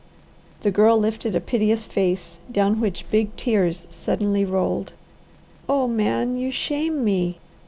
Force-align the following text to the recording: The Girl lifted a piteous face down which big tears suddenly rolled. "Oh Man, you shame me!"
The 0.63 0.71
Girl 0.71 0.97
lifted 0.97 1.35
a 1.35 1.39
piteous 1.39 1.85
face 1.85 2.39
down 2.51 2.81
which 2.81 3.05
big 3.11 3.35
tears 3.35 3.85
suddenly 3.91 4.43
rolled. 4.43 4.93
"Oh 5.69 5.87
Man, 5.87 6.35
you 6.35 6.49
shame 6.49 7.03
me!" 7.05 7.37